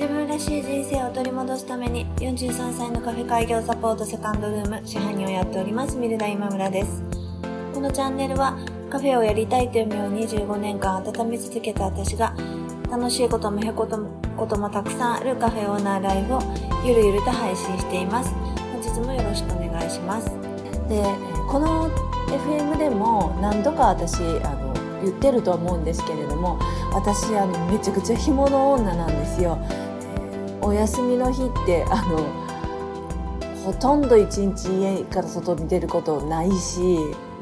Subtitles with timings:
[0.00, 7.02] 自分らしい人生を取り戻すために43歳のカフェ開業サポートセカンドルーム支配人をやっておりますミルダ今村です。
[7.74, 8.56] このチャンネルは
[8.88, 12.34] カフェをやりたいという夢を25年間温め続けた私が
[12.90, 13.98] 楽しいこともへこと
[14.38, 16.40] こともたくさんあるカフェオーナーライフを
[16.82, 18.30] ゆるゆると配信しています。
[18.72, 20.30] 本日もよろしくお願いします。
[20.88, 21.04] で
[21.46, 21.90] この
[22.26, 24.70] FM でも何度か私あの
[25.02, 26.58] 言ってると思うんですけれども
[26.92, 29.58] 私あのめちゃくちゃ干物女なんですよ。
[30.62, 32.18] お休みの日ってあの
[33.64, 36.80] ほとんど一日家から外に出ることないし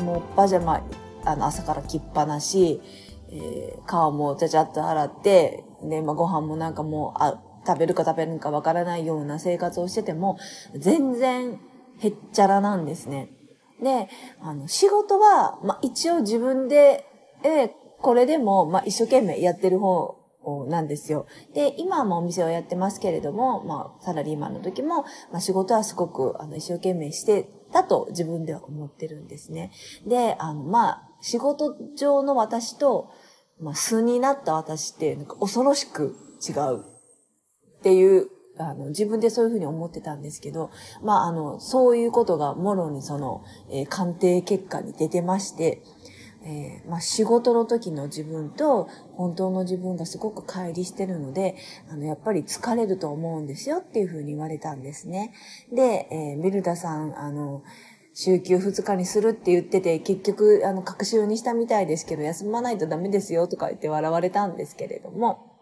[0.00, 0.82] もうパジャマ
[1.24, 2.80] あの朝から着っぱなし、
[3.30, 10.38] えー、顔もちゃちゃっと洗ってで、まあ、ご飯もなんかもうあ食べるか食べるかわからないような生活をしてても
[10.74, 11.58] 全然
[11.98, 13.30] へっちゃらなんですね。
[13.82, 14.08] で、
[14.40, 17.06] あの、仕事は、まあ、一応自分で、
[17.44, 17.70] え
[18.00, 20.16] これでも、まあ、一生懸命やってる方
[20.68, 21.26] なんですよ。
[21.54, 25.02] で、今もお店をやってますけれども、まあ、サラリーマンの時も、
[25.32, 29.72] まあ、仕事はすごく、あの、一生懸命してたと自分では思ってるんですね。
[30.06, 33.10] で、あの、まあ、仕事上の私と、
[33.60, 36.84] まあ、素になった私って、なんか恐ろしく違う
[37.78, 40.70] っていうあの、自分でそういうふうに思ってたんですけど、
[41.02, 45.82] まあ、あの、そういうことがもろにその、えー、鑑定結果に出てまして、
[46.48, 51.56] えー、まあ、仕事の時の自分と本当の自分がすごく乖離してるので、
[51.90, 55.32] あの、やっぱり疲れると思うんですよっていうふうに言われたんですね。
[55.72, 57.64] で、えー、ビルダさん、あの、
[58.14, 65.55] 週休2日にするって言ってて、結局、あの、隔週にしたみたいですけど、休まないとダメですよとか言って笑われたんですけれども、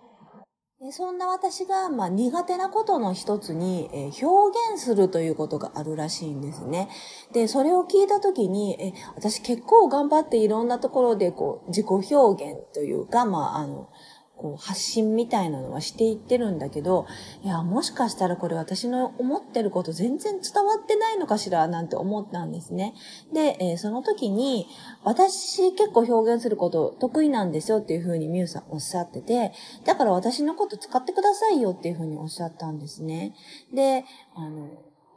[0.93, 6.89] そんな私が、まあ、苦手なことの一つに、えー、表現するということがあるらしいんですね。
[7.33, 13.89] で、それを聞いたときに、え私結構頑張っていろんなところで、こう、自己表現というか、まあ、あの、
[14.37, 17.07] こう発信みたいなのはしていってるんだけど、
[17.43, 22.95] いや、もしかしたらこれ私の思ってること全然伝わってないのかしらなんて思ったんですね。
[23.33, 24.67] で、えー、その時に、
[25.05, 29.53] 私結構表現すること得意なんですよっていうふうにミュウさんおっしゃってて、
[29.85, 33.35] だから私のこと使ってくださいよっていうふうにおっしゃったんですね。
[33.73, 34.69] で、あの、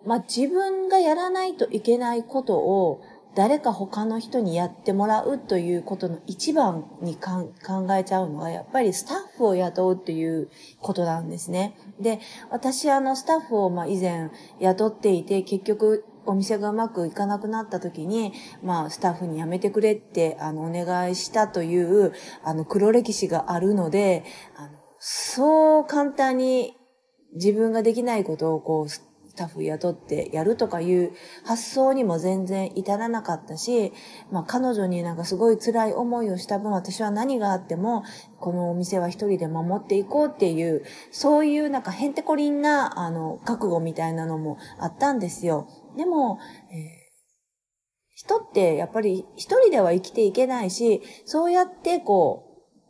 [0.05, 3.01] まあ、自分がやらないといけないことを、
[3.37, 7.53] 誰か他の人にやってもらうということの一番に考
[7.93, 10.49] えちゃうのは、やっぱりスタッフを雇うっていう
[10.81, 11.77] ことなんですね。
[11.99, 18.33] で、私あのスタッフをまあ以前雇っていて、結局お店がうまくいかなくなった時に、
[18.63, 24.25] まあ、スタッフに辞めてくれって、あの、お願いしたという、あの、黒歴史があるので、
[24.55, 26.75] あの、そう簡単に
[27.35, 28.87] 自分ができないことをこう、
[29.37, 31.13] タッフ雇ってやるとかいう
[31.45, 33.93] 発想にも全然至らなかったし、
[34.31, 38.03] まあ彼女になんかすごい辛い思いをした分私は何があっても
[38.39, 45.69] このお店は一人で守っていこうっていう、そういうなんかへんてこりんなあの覚悟みたいなのもあったんですよ。
[45.95, 46.39] でも、
[46.71, 47.07] えー
[48.19, 52.46] 人ってやっぱり一人では生きていけないし、そうやってこう、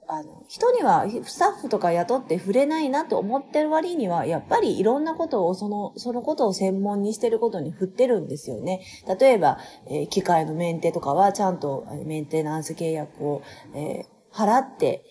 [0.09, 8.81] あの、人にはスタッフとか雇って触れないなと思ってる割には、やっぱりいろんなことを、その、そのことを専門にしてることに振ってるんですよね。
[9.19, 13.41] 例えば、えー、機械のメンテとかはちゃんとメンテナンス契約を、
[13.75, 15.03] えー、払って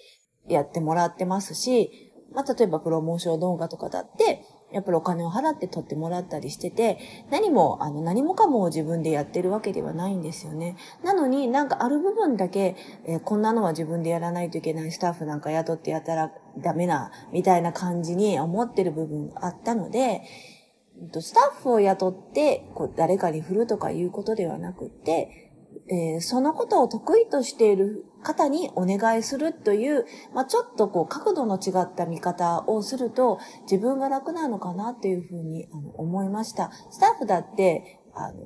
[0.49, 2.06] やってもらってますし、
[2.36, 6.98] まあ、例えばプロモーション動画とかだって、やっぱりお金を払って撮ってもらったりしてて、
[7.30, 10.76] 何も、あの、何もかも自分でやってるわけではないんですよね。
[11.02, 12.76] なのになんかある部分だけ、
[13.06, 20.20] えー、こんなのは自分でやらないといけないスタッフなんか雇ってやったらダメな、みたいな感じに思ってる部分があったので、
[21.18, 25.47] スタッフを雇って、こう、誰かに振るとかいうことではなくって、
[25.88, 30.04] えー、そのことを得意としている方にお願いするという、
[30.34, 33.38] まあ、ちょっとこう角度の違った見方をすると
[33.70, 36.70] 自分が楽なのかなっていうふうに思いました。
[36.91, 38.38] スタッフだって、あの、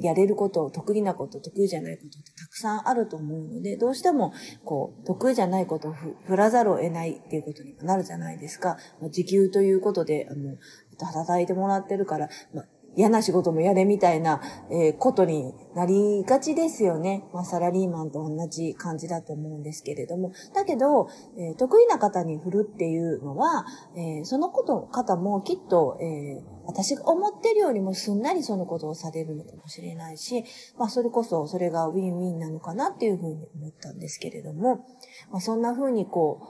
[0.00, 4.32] やれること、得意なこと、得意じゃないことってたくさんあると思うので、どうしても、
[4.64, 8.76] こう、得意じゃないことを振らざるを得ないっていうことになるじゃないですか。
[9.00, 10.56] まあ、時給ということで、あの、
[10.98, 12.64] 働いてもらってるから、まあ、
[12.96, 17.24] 嫌な仕事もやれみたいな、え、ことになりがちですよね。
[17.32, 20.32] まあ、サラリーマンと同じ感じだと思うんですけれども。
[20.54, 30.44] だけど、え、得意な方に振るっていうのは、え、そのこと、方もきっと、え私が思ってるよりもすんなりそのことをされるのかもしれないし、
[30.78, 34.86] まあ、それこそそれがウィンウィンなのかなっていうふうに思ったんですけれども、
[35.30, 36.40] まあ、そんなふうにこ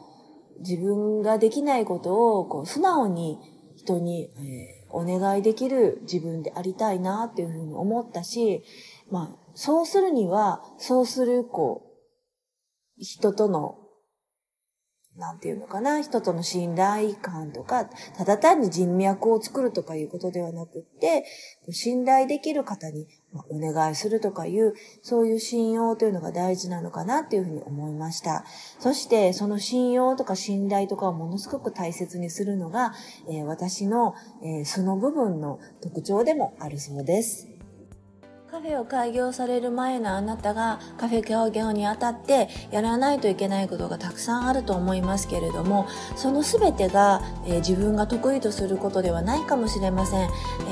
[0.58, 3.38] う、自分ができないことをこう素直に
[3.76, 8.62] 人に、えーお願いできる自分でありたいなっていうふうに思ったし、
[9.10, 13.83] まあ、そうするには、そうする、こう、人との
[15.16, 17.84] なんていうのかな、人との信頼感とか、
[18.16, 21.24] ただ単に人脈を作るとかいうことではなくって、
[21.70, 23.06] 信頼できる方に
[23.48, 28.44] お願いするとかいう、そういう信用というのが大事なのかなっていうふうに思いました。
[28.80, 32.92] そして、その信用とか信頼とかをものすごく大切にするのが、
[33.28, 37.53] えー、私の、えー、その部分の特徴でもあるそうです。
[38.64, 50.26] カフェを開業される前のあなたがカフェ開業にあたってやらないといけないことがたくさんあると思いますけれどもその全てが、えー、自分が得意とすることではないかもしれません、え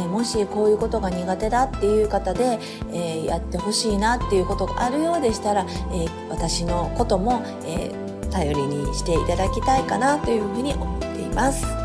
[0.04, 2.58] ー、もしこういうことが苦手だっていう方で、
[2.92, 7.90] えー、やってほしいなっていうことがあるようでしたら、え私のことも、え
[8.30, 11.81] 頼りにしていただきたいかなというふうに思っています。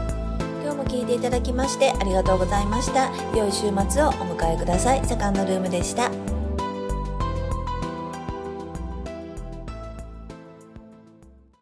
[0.87, 3.11] 聞いていただきましてありがとうございました。
[3.35, 5.05] 良い週末をお迎えください。
[5.05, 6.36] セカンドルームでした。